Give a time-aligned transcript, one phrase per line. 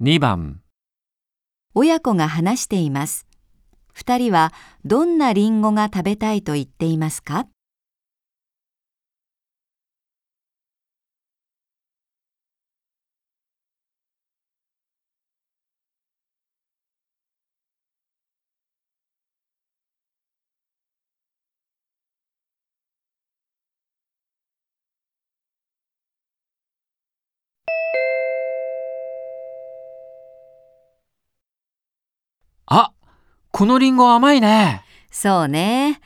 [0.00, 0.60] 2番
[1.72, 3.28] 親子が話しています。
[3.92, 4.52] 二人は
[4.84, 7.46] どんなリンゴが食べたいと言っていますか？
[33.56, 34.82] このリンゴ甘いね。
[35.12, 36.00] そうね。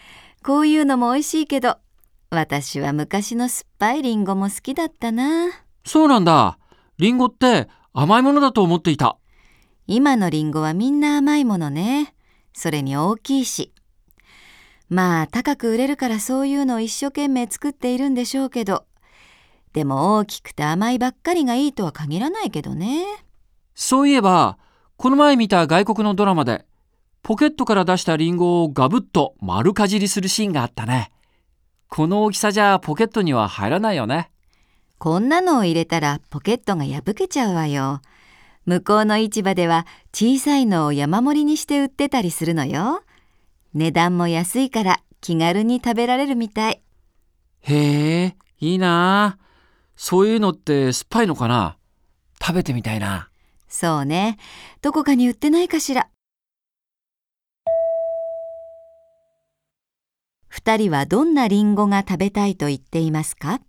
[0.44, 1.78] こういうのも美味しいけど、
[2.28, 5.48] 私は昔の酸っぱいリンゴも好きだったな。
[5.86, 6.58] そうなんだ。
[6.98, 9.16] リンゴって甘いものだと思っていた。
[9.86, 12.12] 今のリンゴはみんな甘いものね。
[12.52, 13.72] それに大きいし。
[14.90, 18.84] まあ高く売れるからそういうのを一生懸命作っているんでしょうけど、
[19.72, 23.06] でも大きくて甘いばっかりがいいとは限らないけどね。
[23.74, 24.58] そういえば、
[24.98, 26.66] この前見た外国のドラマで、
[27.28, 31.12] ポケットから出したリンゴをガブッと丸かじりするシーンがあったね。
[31.90, 34.30] この大きさじゃポケットには入らないよね。
[34.96, 38.00] こんなのを入れたらポケットが破けちゃうわよ。
[38.64, 43.02] 向こうの市場では小さいのを山盛りにして売ってたりするのよ。
[43.74, 46.80] 値段も安いから気軽に食べられるみたい。
[47.60, 49.38] へえ、いいなあ
[49.96, 51.76] そういうのって酸っぱいのかな？
[52.40, 53.28] 食べてみたいな。
[53.68, 54.38] そうね。
[54.80, 56.08] どこかに売ってないかしら。
[60.68, 63.62] 二人はどんなリンゴが食べたいと言っていますか？